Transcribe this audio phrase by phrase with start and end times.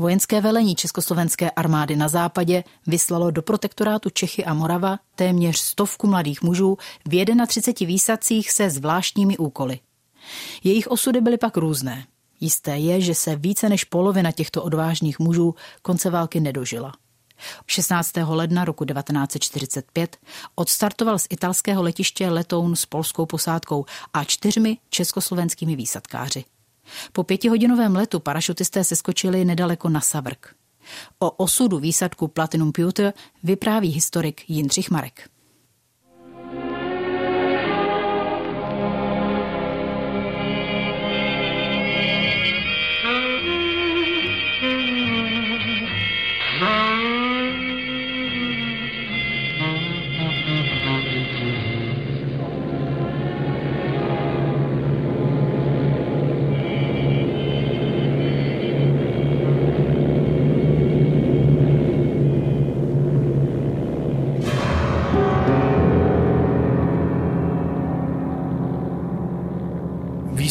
[0.00, 6.42] Vojenské velení Československé armády na západě vyslalo do protektorátu Čechy a Morava téměř stovku mladých
[6.42, 6.76] mužů
[7.08, 9.80] v 31 výsadcích se zvláštními úkoly.
[10.64, 12.06] Jejich osudy byly pak různé.
[12.40, 16.92] Jisté je, že se více než polovina těchto odvážných mužů konce války nedožila.
[17.66, 18.12] 16.
[18.26, 20.16] ledna roku 1945
[20.54, 26.44] odstartoval z italského letiště letoun s polskou posádkou a čtyřmi československými výsadkáři.
[27.12, 30.46] Po pětihodinovém letu parašutisté se skočili nedaleko na Savrk.
[31.18, 35.28] O osudu výsadku Platinum Pewter vypráví historik Jindřich Marek.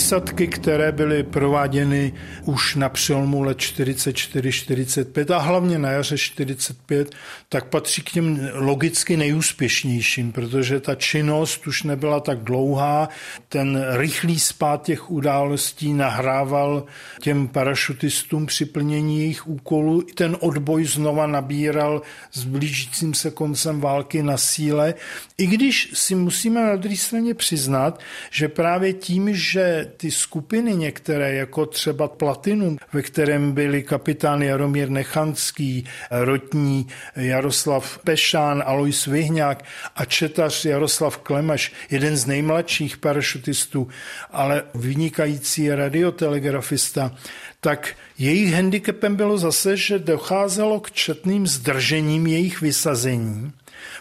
[0.07, 2.13] Výsadky, které byly prováděny
[2.45, 7.15] už na přelomu let 44-45 a hlavně na jaře 45,
[7.49, 13.09] tak patří k těm logicky nejúspěšnějším, protože ta činnost už nebyla tak dlouhá.
[13.49, 16.85] Ten rychlý spát těch událostí nahrával
[17.21, 20.01] těm parašutistům při plnění jejich úkolů.
[20.01, 24.93] Ten odboj znova nabíral s blížícím se koncem války na síle.
[25.37, 27.99] I když si musíme na druhé straně přiznat,
[28.31, 34.89] že právě tím, že ty skupiny některé, jako třeba Platinum, ve kterém byli kapitán Jaromír
[34.89, 39.63] Nechanský, rotní Jaroslav Pešán, Alois Vyhňák
[39.95, 43.87] a četař Jaroslav Klemaš, jeden z nejmladších parašutistů,
[44.31, 47.15] ale vynikající radiotelegrafista,
[47.59, 53.53] tak jejich handicapem bylo zase, že docházelo k četným zdržením jejich vysazení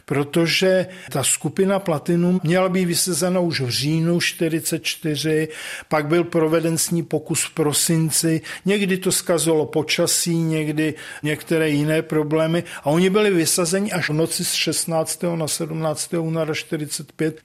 [0.07, 5.49] protože ta skupina Platinum měla být vysazena už v říjnu 44,
[5.89, 12.03] pak byl proveden s ní pokus v prosinci, někdy to skazilo počasí, někdy některé jiné
[12.03, 15.23] problémy a oni byli vysazeni až v noci z 16.
[15.37, 16.15] na 17.
[16.15, 17.41] února 45.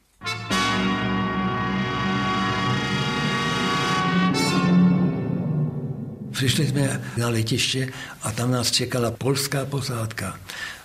[6.32, 7.90] Přišli jsme na letiště
[8.22, 10.40] a tam nás čekala polská posádka.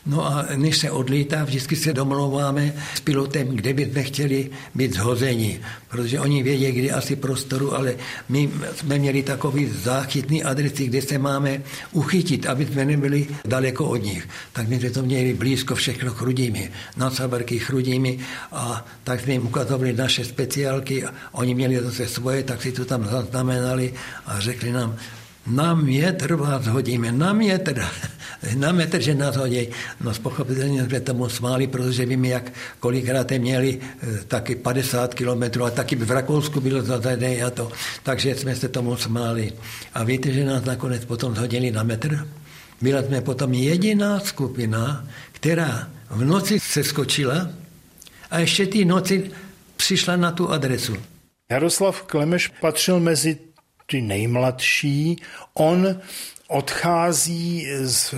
[0.06, 5.60] No a než se odlítá, vždycky se domlouváme s pilotem, kde bychom chtěli být zhozeni,
[5.88, 7.94] protože oni vědí, kdy asi prostoru, ale
[8.28, 11.62] my jsme měli takový záchytný adresy, kde se máme
[11.92, 14.28] uchytit, aby jsme nebyli daleko od nich.
[14.52, 18.18] Tak my jsme to měli blízko všechno chrudými, na saberky chrudými
[18.52, 23.04] a tak jsme jim ukazovali naše speciálky, oni měli zase svoje, tak si to tam
[23.04, 23.94] zaznamenali
[24.26, 24.96] a řekli nám,
[25.46, 27.84] na metr vás hodíme, na metr,
[28.56, 29.68] na metr, že nás hodí.
[30.00, 35.70] No pochopitelně jsme tomu smáli, protože víme, jak kolikrát měli eh, taky 50 kilometrů a
[35.70, 37.72] taky v Rakousku bylo zazadené a to.
[38.02, 39.52] Takže jsme se tomu smáli.
[39.94, 42.28] A víte, že nás nakonec potom hodili na metr?
[42.80, 47.48] Byla jsme potom jediná skupina, která v noci se skočila
[48.30, 49.30] a ještě ty noci
[49.76, 50.96] přišla na tu adresu.
[51.50, 53.38] Jaroslav Klemeš patřil mezi
[53.86, 55.16] ty nejmladší.
[55.54, 56.00] On
[56.48, 58.14] odchází z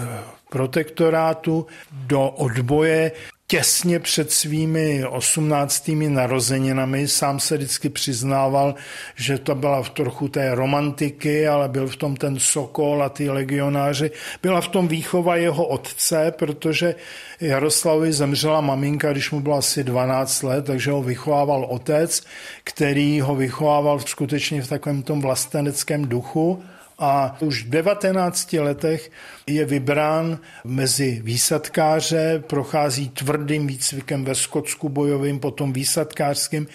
[0.51, 3.13] protektorátu do odboje
[3.51, 7.09] těsně před svými osmnáctými narozeninami.
[7.09, 8.75] Sám se vždycky přiznával,
[9.17, 13.31] že to byla v trochu té romantiky, ale byl v tom ten Sokol a ty
[13.31, 14.11] legionáři.
[14.43, 16.95] Byla v tom výchova jeho otce, protože
[17.41, 22.23] Jaroslavovi zemřela maminka, když mu bylo asi 12 let, takže ho vychovával otec,
[22.65, 26.63] který ho vychovával skutečně v takovém tom vlasteneckém duchu
[26.99, 29.11] a už v 19 letech
[29.47, 36.67] je vybrán mezi výsadkáře, prochází tvrdým výcvikem ve Skotsku bojovým, potom výsadkářským.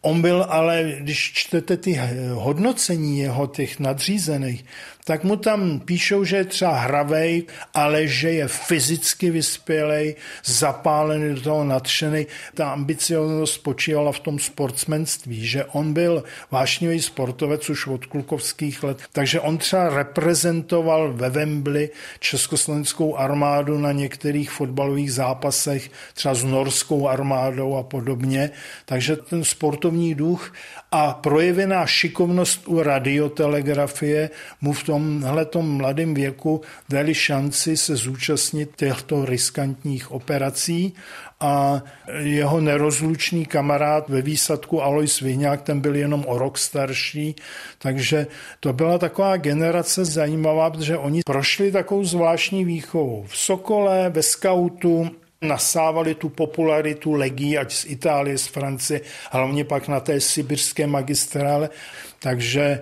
[0.00, 2.00] On byl ale, když čtete ty
[2.32, 4.64] hodnocení jeho těch nadřízených,
[5.04, 7.42] tak mu tam píšou, že je třeba hravej,
[7.74, 10.14] ale že je fyzicky vyspělej,
[10.44, 12.26] zapálený do toho nadšený.
[12.54, 18.98] Ta ambicioznost spočívala v tom sportsmenství, že on byl vášnivý sportovec už od klukovských let,
[19.12, 21.90] takže on třeba reprezentoval ve Wembley
[22.20, 28.50] československou armádu na některých fotbalových zápasech, třeba s norskou armádou a podobně,
[28.84, 30.54] takže ten sportovní duch
[30.92, 38.70] a projevená šikovnost u radiotelegrafie mu v tom tomhle mladém věku dali šanci se zúčastnit
[38.76, 40.94] těchto riskantních operací
[41.40, 41.82] a
[42.18, 47.36] jeho nerozlučný kamarád ve výsadku Alois Vihňák, ten byl jenom o rok starší,
[47.78, 48.26] takže
[48.60, 53.24] to byla taková generace zajímavá, protože oni prošli takovou zvláštní výchovou.
[53.28, 55.10] V Sokole, ve skautu,
[55.42, 59.00] nasávali tu popularitu legí, ať z Itálie, z Francie,
[59.30, 61.70] hlavně pak na té sibirské magistrále.
[62.18, 62.80] Takže e,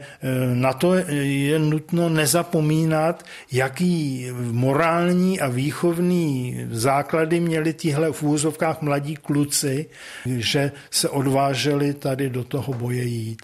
[0.55, 9.17] na to je nutno nezapomínat, jaký morální a výchovný základy měli tihle v úzovkách mladí
[9.17, 9.87] kluci,
[10.27, 13.43] že se odváželi tady do toho boje jít.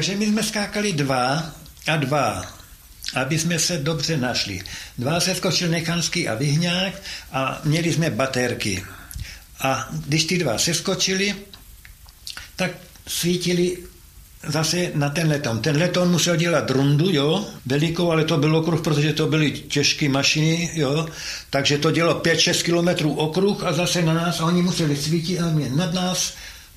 [0.00, 1.52] Takže my jsme skákali dva
[1.86, 2.46] a dva,
[3.14, 4.62] aby jsme se dobře našli.
[4.98, 6.92] Dva se skočil Nechanský a Vyhňák
[7.32, 8.84] a měli jsme baterky.
[9.60, 11.34] A když ty dva se skočili,
[12.56, 12.70] tak
[13.06, 13.76] svítili
[14.48, 15.60] zase na ten leton.
[15.60, 20.08] Ten leton musel dělat rundu, jo, velikou, ale to byl okruh, protože to byly těžké
[20.08, 21.08] mašiny, jo,
[21.50, 25.50] takže to dělo 5-6 kilometrů okruh a zase na nás a oni museli svítit a
[25.50, 26.32] mě nad nás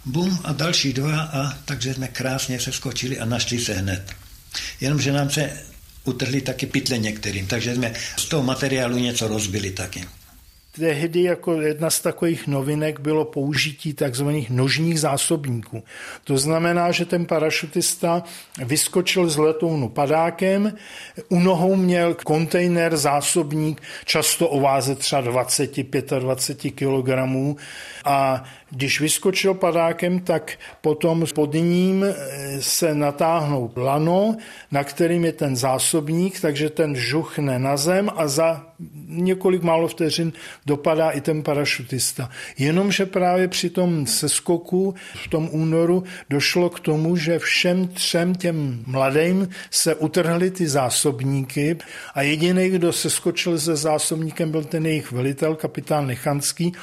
[0.06, 4.12] bum a další dva a takže jsme krásně se skočili a našli se hned.
[4.82, 5.64] Jenomže nám se
[6.04, 10.06] utrhli taky pytle některým, takže jsme z toho materiálu něco rozbili taky.
[10.76, 15.84] Tehdy jako jedna z takových novinek bylo použití takzvaných nožních zásobníků.
[16.24, 18.24] To znamená, že ten parašutista
[18.66, 20.74] vyskočil z letounu padákem,
[21.30, 27.60] u nohou měl kontejner, zásobník, často o váze třeba 20-25 kg
[28.06, 28.44] a
[28.76, 32.16] když vyskočil padákem, tak potom pod ním eh,
[32.62, 34.38] se natáhnou lano,
[34.72, 38.66] na kterým je ten zásobník, takže ten žuchne na zem a za
[39.08, 40.34] několik málo vteřin
[40.66, 42.30] dopadá i ten parašutista.
[42.58, 48.84] Jenomže právě při tom seskoku v tom únoru došlo k tomu, že všem třem těm
[48.88, 51.78] mladým se utrhly ty zásobníky
[52.14, 56.74] a jediný, kdo seskočil se zásobníkem, byl ten jejich velitel, kapitán Nechanský,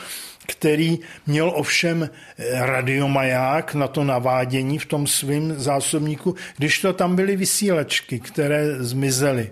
[0.50, 7.16] který měl ovšem eh, radiomaják na to navádění v tom svém zásobníku, když to tam
[7.16, 9.50] byly vysílačky, které zmizely.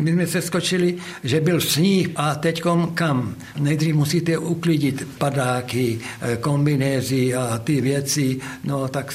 [0.00, 3.34] My jsme se skočili, že byl sníh a teďkom kam?
[3.58, 9.12] Nejdřív musíte uklidit padáky, eh, kombinézy a ty věci, no tak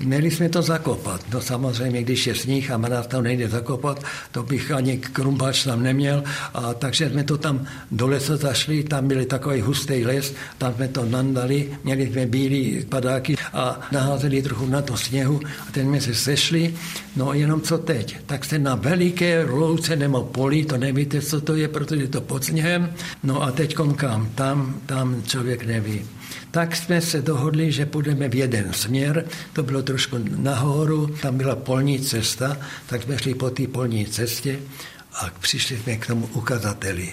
[0.00, 1.20] Měli jsme to zakopat.
[1.32, 5.82] No samozřejmě, když je sníh a mráz to nejde zakopat, to bych ani krumpáč tam
[5.82, 6.24] neměl.
[6.54, 10.88] A takže jsme to tam do lesa zašli, tam byl takový hustý les, tam jsme
[10.88, 16.00] to nandali, měli jsme bílé padáky a naházeli trochu na to sněhu a ten jsme
[16.00, 16.74] se sešli.
[17.16, 18.16] No jenom co teď?
[18.26, 22.20] Tak se na veliké louce nebo poli, to nevíte, co to je, protože je to
[22.20, 22.92] pod sněhem.
[23.24, 24.28] No a teď kam?
[24.34, 26.15] Tam, tam člověk neví
[26.56, 31.56] tak jsme se dohodli, že půjdeme v jeden směr, to bylo trošku nahoru, tam byla
[31.56, 32.56] polní cesta,
[32.86, 34.58] tak jsme šli po té polní cestě
[35.12, 37.12] a přišli jsme k tomu ukazateli.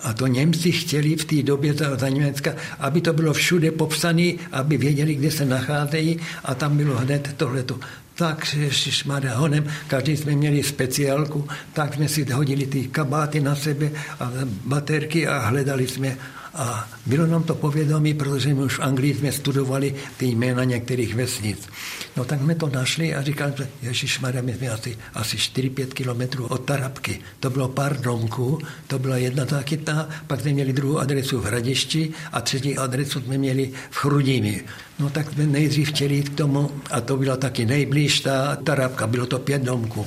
[0.00, 4.32] A to Němci chtěli v té době za, za Německa, aby to bylo všude popsané,
[4.52, 7.80] aby věděli, kde se nacházejí a tam bylo hned tohleto.
[8.14, 13.90] Tak šmada honem, každý jsme měli speciálku, tak jsme si hodili ty kabáty na sebe
[14.20, 14.32] a
[14.64, 16.16] baterky a hledali jsme
[16.54, 21.14] a bylo nám to povědomí, protože my už v Anglii jsme studovali ty jména některých
[21.14, 21.68] vesnic.
[22.16, 26.46] No tak jsme to našli a říkali jsme, Ježíš my jsme asi, asi 4-5 kilometrů
[26.46, 27.20] od Tarabky.
[27.40, 32.12] To bylo pár domků, to byla jedna záchytná, pak jsme měli druhou adresu v Hradišti
[32.32, 34.64] a třetí adresu jsme měli v Chrudimi.
[34.98, 39.06] No tak jsme nejdřív chtěli jít k tomu a to byla taky nejblíž ta Tarabka,
[39.06, 40.06] bylo to pět domků.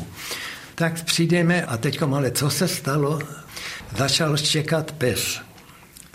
[0.75, 3.19] Tak přijdeme a teď ale co se stalo?
[3.98, 5.50] Začal čekat pes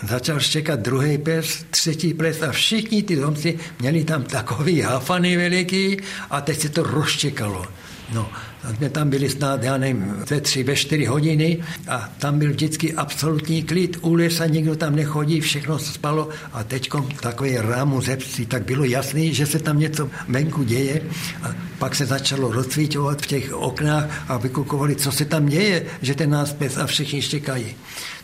[0.02, 5.96] začal štěkat druhý pes, třetí pes a všichni ty domci měli tam takový hafany veliký
[6.30, 7.66] a teď se to rozčekalo.
[8.12, 8.28] No,
[8.76, 11.58] jsme tam byli snad, já nevím, ve tři, ve čtyři hodiny
[11.88, 16.90] a tam byl vždycky absolutní klid, u lesa nikdo tam nechodí, všechno spalo a teď
[17.20, 21.00] takový rámu zepsí, tak bylo jasný, že se tam něco venku děje
[21.42, 26.14] a pak se začalo rozsvítovat v těch oknách a vykukovali, co se tam děje, že
[26.14, 27.75] ten nás pes a všichni štěkají.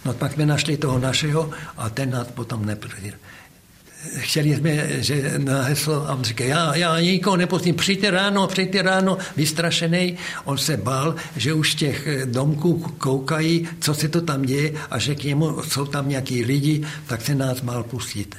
[0.04, 3.12] No pak jsme našli toho našeho a ten nás potom neprodil
[4.18, 8.82] chtěli jsme, že na heslo, a on říká, já, já nikoho nepustím, přijďte ráno, přijďte
[8.82, 10.16] ráno, vystrašený.
[10.44, 15.14] On se bál, že už těch domků koukají, co se to tam děje a že
[15.14, 18.36] k němu jsou tam nějaký lidi, tak se nás bál pustit.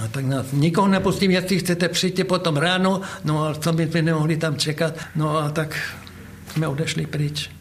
[0.00, 4.02] No tak nás nikoho nepustím, jestli chcete, přijďte potom ráno, no a co by jsme
[4.02, 5.78] nemohli tam čekat, no a tak
[6.52, 7.55] jsme odešli pryč.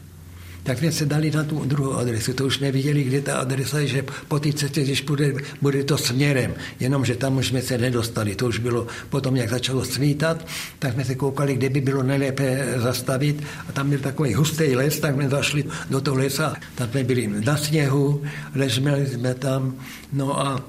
[0.65, 2.33] Tak jsme se dali na tu druhou adresu.
[2.33, 5.97] To už neviděli, kde ta adresa je, že po té cestě, když bude, bude to
[5.97, 8.35] směrem, jenomže tam už jsme se nedostali.
[8.35, 10.47] To už bylo potom, jak začalo svítat,
[10.79, 14.99] tak jsme se koukali, kde by bylo nejlépe zastavit a tam byl takový hustý les,
[14.99, 18.23] tak jsme zašli do toho lesa, tam jsme byli na sněhu,
[18.55, 19.75] leželi jsme tam,
[20.13, 20.63] no a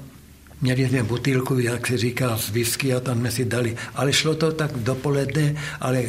[0.61, 3.77] Měli jsme butýlku, jak se říká, z whisky a tam jsme si dali.
[3.95, 6.05] Ale šlo to tak dopoledne, ale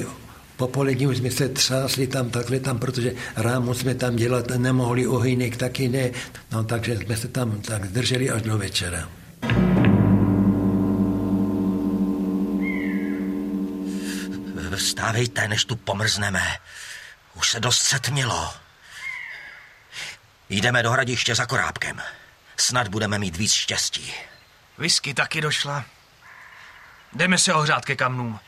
[0.57, 5.57] popolední už jsme se třásli tam takhle tam, protože rámu jsme tam dělat nemohli, ohýnek
[5.57, 6.11] taky ne.
[6.51, 9.09] No takže jsme se tam tak drželi až do večera.
[14.75, 16.57] Vstávejte, než tu pomrzneme.
[17.33, 18.53] Už se dost setmělo.
[20.49, 22.01] Jdeme do hradiště za korábkem.
[22.57, 24.13] Snad budeme mít víc štěstí.
[24.77, 25.85] Whisky taky došla.
[27.13, 28.39] Jdeme se ohřát ke kamnům.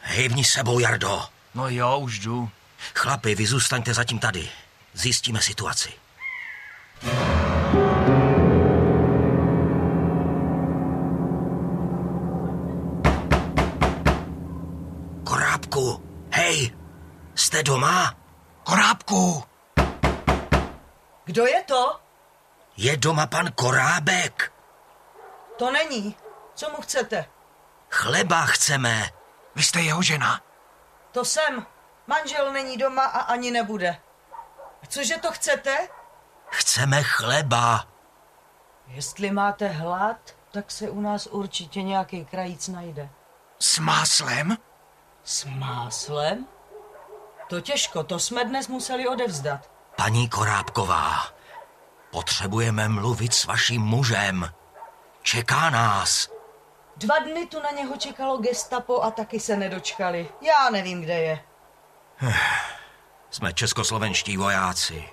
[0.00, 1.31] Hejvni sebou, Jardo.
[1.54, 2.50] No jo, už jdu.
[2.94, 4.48] Chlapi, vy zůstaňte zatím tady.
[4.92, 5.92] Zjistíme situaci.
[15.24, 16.76] Korábku, hej,
[17.34, 18.14] jste doma?
[18.64, 19.44] Korábku!
[21.24, 22.00] Kdo je to?
[22.76, 24.52] Je doma pan Korábek.
[25.58, 26.16] To není.
[26.54, 27.24] Co mu chcete?
[27.90, 29.10] Chleba chceme.
[29.54, 30.40] Vy jste jeho žena?
[31.12, 31.66] To jsem.
[32.06, 33.96] Manžel není doma a ani nebude.
[34.88, 35.88] Cože to chcete?
[36.50, 37.86] Chceme chleba.
[38.86, 40.16] Jestli máte hlad,
[40.50, 43.08] tak se u nás určitě nějaký krajíc najde.
[43.58, 44.56] S máslem?
[45.24, 46.46] S máslem?
[47.48, 49.70] To těžko, to jsme dnes museli odevzdat.
[49.96, 51.26] Paní Korábková,
[52.10, 54.52] potřebujeme mluvit s vaším mužem.
[55.22, 56.28] Čeká nás.
[57.02, 60.28] Dva dny tu na něho čekalo gestapo a taky se nedočkali.
[60.40, 61.44] Já nevím, kde je.
[63.30, 65.08] Jsme českoslovenští vojáci.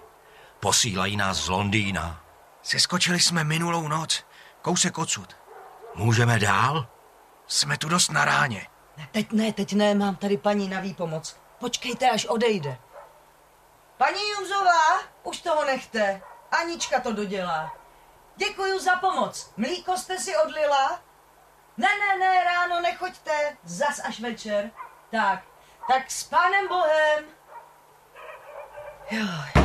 [0.60, 2.24] Posílají nás z Londýna.
[2.62, 4.26] Seskočili jsme minulou noc.
[4.62, 5.38] Kousek odsud.
[5.96, 6.88] Můžeme dál?
[7.48, 8.68] Jsme tu dost na ráně.
[9.12, 11.38] Teď ne, teď ne, mám tady paní na výpomoc.
[11.60, 12.78] Počkejte, až odejde.
[13.98, 16.22] Paní Juzová, už toho nechte.
[16.52, 17.74] Anička to dodělá.
[18.36, 19.52] Děkuju za pomoc.
[19.58, 21.09] Mlíko jste si odlila?
[21.80, 23.58] Ne, ne, ne, ráno nechoďte.
[23.64, 24.72] Zas až večer.
[25.12, 25.44] Tak,
[25.88, 27.24] tak s pánem Bohem.
[29.12, 29.64] Jo, jo.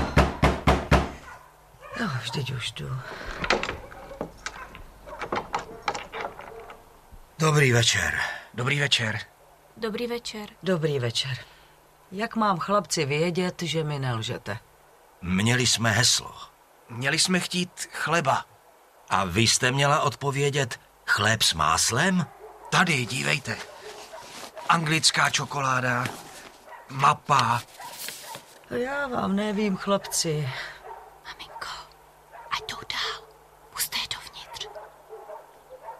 [2.00, 2.88] Jo, vždyť už jdu.
[7.38, 8.20] Dobrý večer.
[8.54, 9.18] Dobrý večer.
[9.76, 10.48] Dobrý večer.
[10.62, 11.38] Dobrý večer.
[12.12, 14.58] Jak mám chlapci vědět, že mi nelžete?
[15.22, 16.34] Měli jsme heslo.
[16.88, 18.44] Měli jsme chtít chleba.
[19.10, 20.80] A vy jste měla odpovědět
[21.14, 22.26] chléb s máslem?
[22.70, 23.56] Tady, dívejte.
[24.68, 26.04] Anglická čokoláda,
[26.90, 27.62] mapa.
[28.70, 30.50] Já vám nevím, chlapci.
[31.24, 31.68] Maminko,
[32.50, 33.28] ať jdou dál.
[33.70, 34.68] Puste je dovnitř.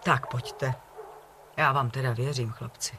[0.03, 0.75] Tak pojďte.
[1.57, 2.99] Já vám teda věřím, chlapci.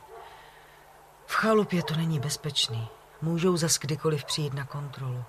[1.25, 2.87] V chalupě to není bezpečný.
[3.21, 5.23] Můžou zas kdykoliv přijít na kontrolu.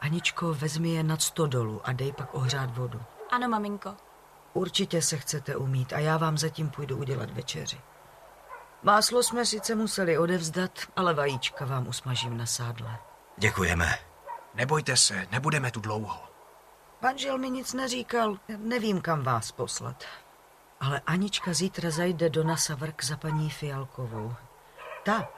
[0.00, 3.02] Aničko, vezmi je nad stodolu a dej pak ohřát vodu.
[3.30, 3.96] Ano, maminko.
[4.52, 7.80] Určitě se chcete umít a já vám zatím půjdu udělat večeři.
[8.82, 12.98] Máslo jsme sice museli odevzdat, ale vajíčka vám usmažím na sádle.
[13.36, 13.98] Děkujeme.
[14.54, 16.20] Nebojte se, nebudeme tu dlouho.
[17.02, 20.04] Manžel mi nic neříkal, nevím, kam vás poslat.
[20.80, 24.34] Ale Anička zítra zajde do Nasavrk za paní Fialkovou.
[25.04, 25.28] Ta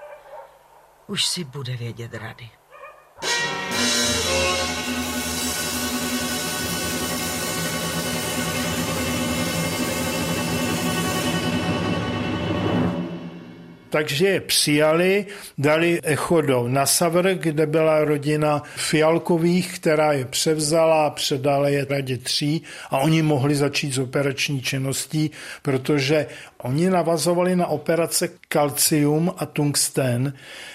[1.07, 2.51] už si bude vědět rady.
[13.93, 15.27] Takže je přijali,
[15.59, 22.17] dali echo do Nasavr, kde byla rodina Fialkových, která je převzala a předala je radě
[22.19, 25.31] tří a oni mohli začít s operační činností,
[25.63, 26.27] protože
[26.63, 30.33] oni navazovali na operace kalcium a tungsten,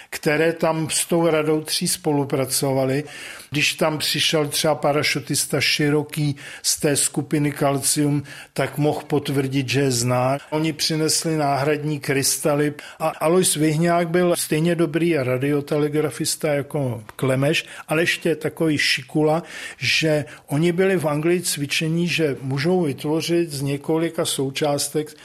[0.10, 3.04] které tam s tou radou tří spolupracovali.
[3.52, 9.92] Když tam přišel třeba parašutista Široký z té skupiny Kalcium, tak mohl potvrdit, že je
[9.92, 10.38] zná.
[10.50, 18.36] Oni přinesli náhradní krystaly a Alois Vyhňák byl stejně dobrý radiotelegrafista jako Klemeš, ale ještě
[18.36, 19.44] takový šikula,
[19.78, 25.16] že oni byli v Anglii cvičení, že můžou vytvořit z několika součástek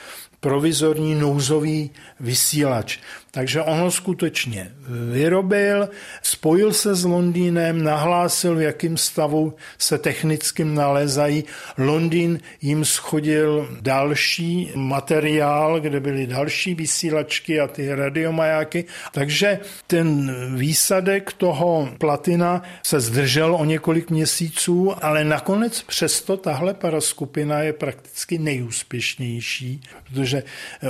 [0.43, 2.99] provizorní nouzový vysílač.
[3.35, 4.73] Takže on ho skutečně
[5.13, 5.89] vyrobil,
[6.23, 11.45] spojil se s Londýnem, nahlásil, v jakém stavu se technickým nalézají.
[11.79, 18.85] Londýn jim schodil další materiál, kde byly další vysílačky a ty radiomajáky.
[19.13, 27.61] Takže ten výsadek toho platina se zdržel o několik měsíců, ale nakonec přesto tahle paraskupina
[27.61, 30.43] je prakticky nejúspěšnější, protože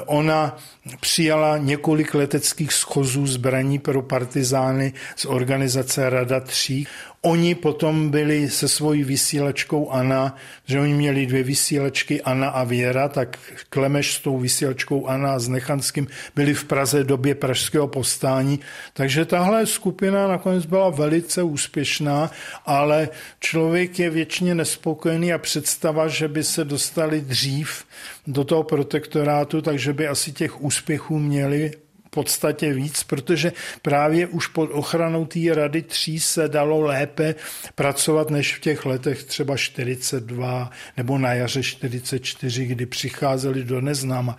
[0.06, 0.58] ona
[1.00, 6.84] přijala několik leteckých schozů zbraní pro partizány z organizace Rada 3.
[7.22, 13.08] Oni potom byli se svojí vysílačkou Ana, že oni měli dvě vysílačky Ana a Věra,
[13.08, 13.38] tak
[13.70, 18.60] Klemeš s tou vysílačkou Ana a s Nechanským byli v Praze v době pražského povstání.
[18.92, 22.30] Takže tahle skupina nakonec byla velice úspěšná,
[22.66, 23.08] ale
[23.40, 27.84] člověk je většině nespokojený a představa, že by se dostali dřív
[28.26, 31.70] do toho protektorátu, takže by asi těch úspěchů měli
[32.14, 33.52] podstatě víc, protože
[33.82, 37.34] právě už pod ochranou té rady tří se dalo lépe
[37.74, 44.38] pracovat než v těch letech třeba 42 nebo na jaře 44, kdy přicházeli do neznáma.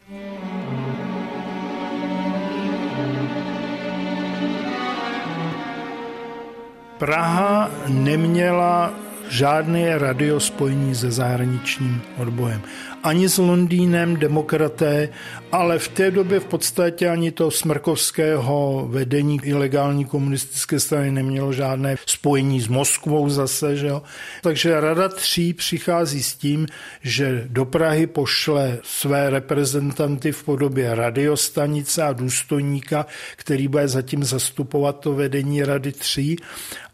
[6.97, 8.93] Praha neměla
[9.33, 12.61] žádné radiospojení se zahraničním odbojem
[13.03, 15.09] ani s Londýnem demokraté,
[15.51, 21.95] ale v té době v podstatě ani to smrkovského vedení ilegální komunistické strany nemělo žádné
[22.05, 23.75] spojení s Moskvou zase.
[23.75, 24.01] Že jo?
[24.41, 26.67] Takže Rada tří přichází s tím,
[27.01, 34.99] že do Prahy pošle své reprezentanty v podobě radiostanice a důstojníka, který bude zatím zastupovat
[34.99, 36.37] to vedení Rady tří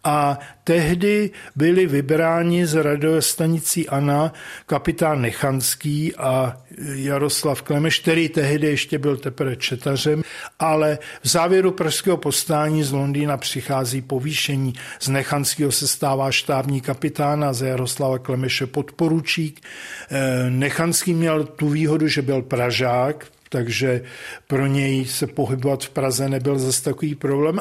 [0.03, 0.39] a
[0.70, 4.34] tehdy byli vybráni z radiostanicí Ana
[4.66, 6.58] kapitán Nechanský a
[6.94, 10.22] Jaroslav Klemeš, který tehdy ještě byl teprve četařem,
[10.60, 14.74] ale v závěru pražského postání z Londýna přichází povýšení.
[15.00, 19.62] Z Nechanského se stává štábní kapitán a z Jaroslava Klemeše podporučík.
[20.10, 24.01] Eh, Nechanský měl tu výhodu, že byl Pražák, takže
[24.48, 27.60] pro něj se pohybovat v Praze nebyl zase takový problém.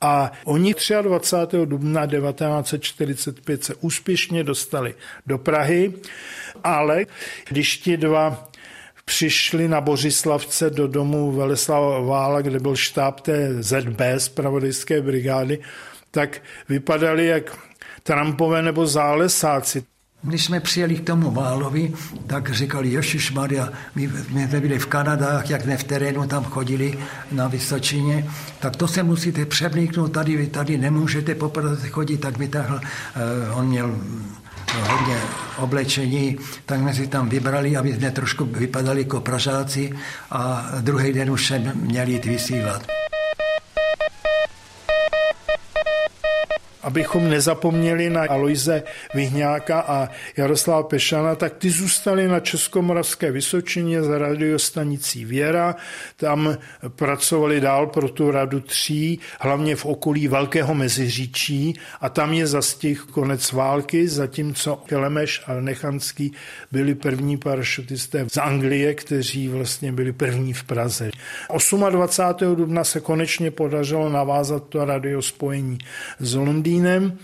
[0.00, 1.56] A oni 23.
[1.66, 4.94] dubna 1945 se úspěšně dostali
[5.26, 5.92] do Prahy,
[6.64, 7.06] ale
[7.48, 8.48] když ti dva
[9.04, 15.58] přišli na Bořislavce do domu Veleslava Vála, kde byl štáb té ZB z pravodejské brigády,
[16.10, 17.58] tak vypadali jak
[18.02, 19.84] Trumpové nebo zálesáci.
[20.24, 21.92] Když jsme přijeli k tomu Válovi,
[22.26, 26.44] tak říkali, Ježíš Maria, my, my jsme byli v Kanadách, jak ne v terénu, tam
[26.44, 26.98] chodili
[27.32, 32.80] na Vysočině, tak to se musíte převlíknout, tady vy tady nemůžete poprvé chodit, tak vytáhl,
[33.50, 33.96] uh, on měl
[34.80, 35.16] hodně
[35.56, 39.92] oblečení, tak jsme si tam vybrali, aby jsme trošku vypadali jako Pražáci
[40.30, 43.03] a druhý den už se měli jít vysílat.
[46.84, 48.82] Abychom nezapomněli na Aloise
[49.14, 55.76] Vyhňáka a Jaroslava Pešana, tak ty zůstali na Českomoravské Vysočině za radiostanicí Věra.
[56.16, 56.56] Tam
[56.88, 63.00] pracovali dál pro tu radu tří, hlavně v okolí Velkého Meziříčí a tam je zastih
[63.00, 66.32] konec války, zatímco Kelemeš a Nechanský
[66.72, 71.10] byli první parašutisté z Anglie, kteří vlastně byli první v Praze.
[71.90, 72.56] 28.
[72.56, 75.78] dubna se konečně podařilo navázat to radiospojení
[76.18, 77.18] z Londýna Londýnem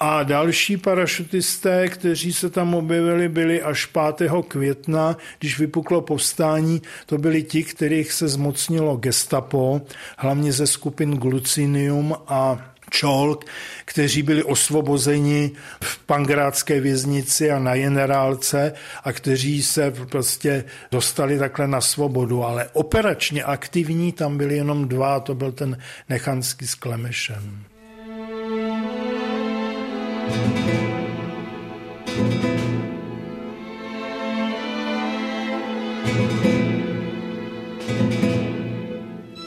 [0.00, 3.86] a další parašutisté, kteří se tam objevili, byli až
[4.16, 4.30] 5.
[4.48, 6.82] května, když vypuklo povstání.
[7.06, 9.82] To byli ti, kterých se zmocnilo gestapo,
[10.18, 13.44] hlavně ze skupin Glucinium a Čolk,
[13.84, 15.50] kteří byli osvobozeni
[15.82, 18.72] v pangrádské věznici a na generálce
[19.04, 25.20] a kteří se prostě dostali takhle na svobodu, ale operačně aktivní tam byli jenom dva,
[25.20, 27.71] to byl ten Nechanský s Klemešem.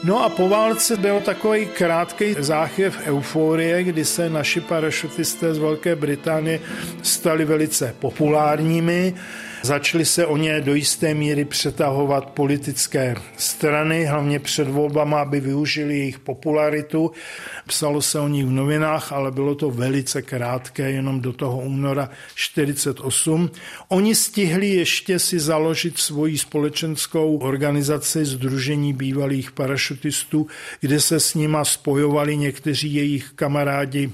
[0.06, 5.96] No a po válce byl takový krátký záchvěv euforie, kdy se naši parašutisté z Velké
[5.96, 6.60] Británie
[7.02, 9.14] stali velice populárními.
[9.62, 15.98] Začaly se o ně do jisté míry přetahovat politické strany, hlavně před volbama, aby využili
[15.98, 17.10] jejich popularitu.
[17.66, 22.10] Psalo se o nich v novinách, ale bylo to velice krátké, jenom do toho února
[22.34, 23.50] 48.
[23.88, 30.46] Oni stihli ještě si založit svoji společenskou organizaci Združení bývalých parašutistů,
[30.80, 34.12] kde se s nima spojovali někteří jejich kamarádi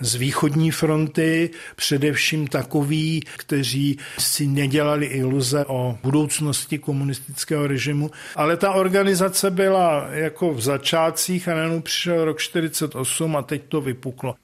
[0.00, 8.56] z východní fronty, především takoví, kteří si nedělali dělali iluze o budoucnosti komunistického režimu, ale
[8.56, 14.34] ta organizace byla jako v začátcích a najednou přišel rok 48 a teď to vypuklo.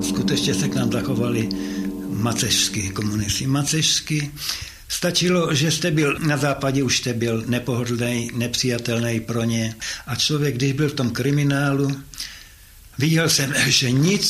[0.00, 1.48] Skutečně se k nám zachovali
[2.08, 3.46] macežský komunisti.
[3.46, 4.30] Macežský
[4.88, 9.74] Stačilo, že jste byl na západě, už jste byl nepohodlný, nepřijatelný pro ně.
[10.06, 12.00] A člověk, když byl v tom kriminálu,
[12.98, 14.26] viděl jsem, že nic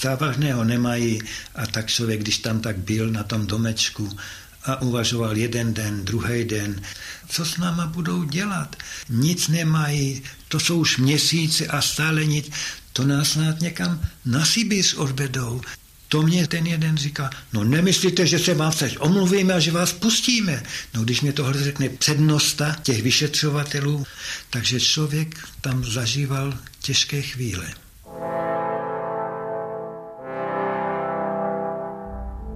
[0.00, 1.20] závažného nemají
[1.54, 4.18] a tak člověk, když tam tak byl na tom domečku
[4.64, 6.82] a uvažoval jeden den, druhý den,
[7.28, 8.76] co s náma budou dělat?
[9.08, 12.50] Nic nemají, to jsou už měsíce a stále nic,
[12.92, 15.60] to nás snad někam na Sibis odvedou.
[16.08, 19.92] To mě ten jeden říká, no nemyslíte, že se vám teď omluvíme a že vás
[19.92, 20.62] pustíme.
[20.94, 24.06] No když mě tohle řekne přednosta těch vyšetřovatelů,
[24.50, 27.74] takže člověk tam zažíval těžké chvíle.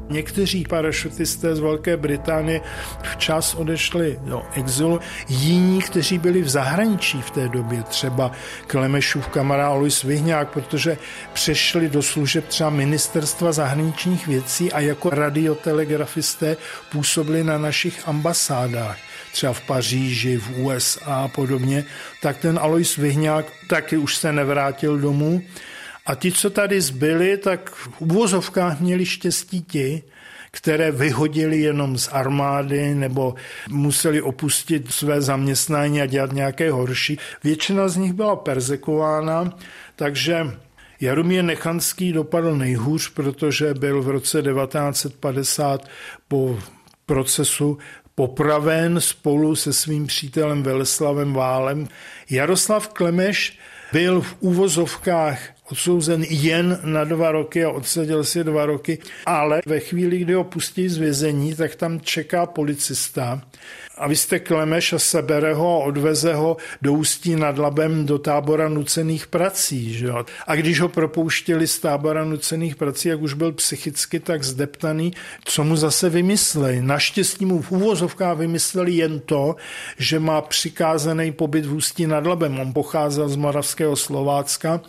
[0.09, 2.61] Někteří parašutisté z Velké Británie
[3.03, 8.33] včas odešli do exilu, jiní, kteří byli v zahraničí v té době, třeba
[8.67, 10.99] Klemešův kamarád Alois Vyhňák, protože
[11.33, 16.57] přešli do služeb třeba ministerstva zahraničních věcí a jako radiotelegrafisté
[16.93, 18.99] působili na našich ambasádách
[19.33, 21.85] třeba v Paříži, v USA a podobně,
[22.23, 25.43] tak ten Alois Vyhňák taky už se nevrátil domů
[26.07, 30.03] a ti, co tady zbyli, tak v uvozovkách měli štěstí ti,
[30.51, 33.35] které vyhodili jenom z armády nebo
[33.71, 37.19] museli opustit své zaměstnání a dělat nějaké horší.
[37.45, 39.59] Většina z nich byla persekována,
[39.97, 40.47] takže
[41.01, 45.89] Jaromír Nechanský dopadl nejhůř, protože byl v roce 1950
[46.29, 46.59] po
[47.07, 47.79] procesu
[48.15, 51.89] popraven spolu se svým přítelem Veleslavem Válem.
[52.31, 53.59] Jaroslav Klemeš
[53.93, 55.39] byl v úvozovkách
[55.73, 60.45] odsouzen jen na dva roky a odseděl si dva roky, ale ve chvíli, kdy ho
[60.45, 63.41] pustí z vězení, tak tam čeká policista
[63.99, 68.19] a vy jste Klemeš a sebere ho a odveze ho do Ústí nad Labem do
[68.19, 69.95] tábora nucených prací.
[69.95, 70.25] Že jo?
[70.47, 75.13] A když ho propouštěli z tábora nucených prací, jak už byl psychicky tak zdeptaný,
[75.45, 76.83] co mu zase vymysleli?
[76.83, 79.57] Naštěstí mu v úvozovkách vymysleli jen to,
[79.99, 82.61] že má přikázaný pobyt v Ústí nad Labem.
[82.61, 84.81] On pocházel z Moravského Slovácka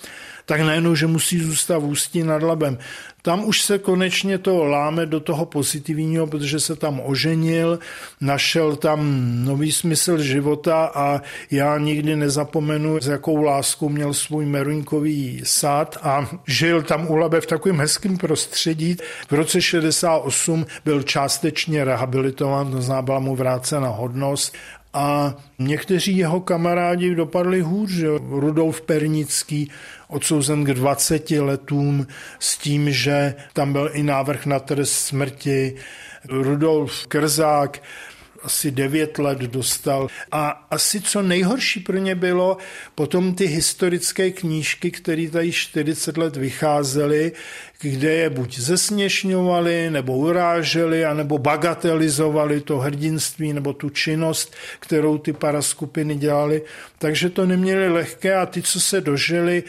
[0.45, 2.77] tak najednou, že musí zůstat v Ústí nad Labem.
[3.21, 7.79] Tam už se konečně to láme do toho pozitivního, protože se tam oženil,
[8.21, 8.99] našel tam
[9.45, 16.29] nový smysl života a já nikdy nezapomenu, s jakou láskou měl svůj meruňkový sad a
[16.47, 18.97] žil tam u Labe v takovém hezkém prostředí.
[19.29, 24.55] V roce 68 byl částečně rehabilitován, to znamená, byla mu vrácena hodnost
[24.93, 27.91] a někteří jeho kamarádi dopadli hůř.
[27.91, 28.07] Že?
[28.29, 29.71] Rudolf Pernický
[30.07, 32.07] odsouzen k 20 letům
[32.39, 35.75] s tím, že tam byl i návrh na trest smrti.
[36.29, 37.81] Rudolf Krzák
[38.43, 40.07] asi 9 let dostal.
[40.31, 42.57] A asi co nejhorší pro ně bylo
[42.95, 47.31] potom ty historické knížky, které tady 40 let vycházely,
[47.83, 55.33] kde je buď zesměšňovali, nebo uráželi, anebo bagatelizovali to hrdinství nebo tu činnost, kterou ty
[55.33, 56.61] paraskupiny dělali.
[56.97, 59.63] Takže to neměli lehké a ty, co se dožili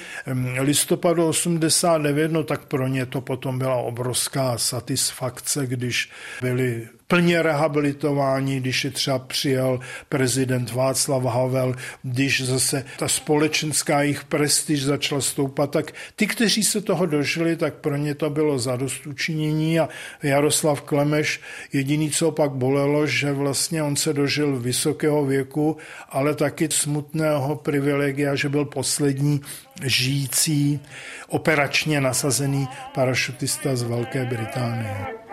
[0.58, 6.10] listopadu 89, no tak pro ně to potom byla obrovská satisfakce, když
[6.42, 14.24] byli plně rehabilitováni, když je třeba přijel prezident Václav Havel, když zase ta společenská jejich
[14.24, 19.06] prestiž začala stoupat, tak ty, kteří se toho dožili, tak pro ně to bylo zadost
[19.06, 19.88] učinění a
[20.22, 21.40] Jaroslav Klemeš,
[21.72, 25.76] jediný, co pak bolelo, že vlastně on se dožil vysokého věku,
[26.08, 29.40] ale taky smutného privilegia, že byl poslední
[29.82, 30.80] žijící
[31.28, 35.23] operačně nasazený parašutista z Velké Británie.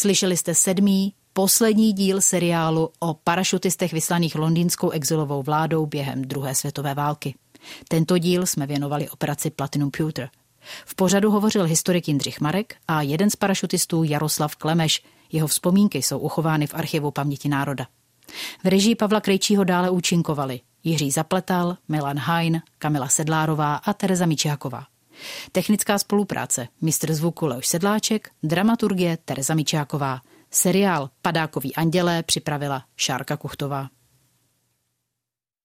[0.00, 6.94] Slyšeli jste sedmý, poslední díl seriálu o parašutistech vyslaných londýnskou exilovou vládou během druhé světové
[6.94, 7.34] války.
[7.88, 10.30] Tento díl jsme věnovali operaci Platinum Pewter.
[10.84, 15.02] V pořadu hovořil historik Jindřich Marek a jeden z parašutistů Jaroslav Klemeš.
[15.32, 17.86] Jeho vzpomínky jsou uchovány v archivu paměti národa.
[18.64, 24.84] V režii Pavla Krejčího dále účinkovali Jiří Zapletal, Milan Hain, Kamila Sedlárová a Tereza Mičáková.
[25.52, 30.20] Technická spolupráce, mistr zvuku Leoš Sedláček, dramaturgie Tereza Mičáková.
[30.50, 33.88] Seriál Padákový andělé připravila Šárka Kuchtová.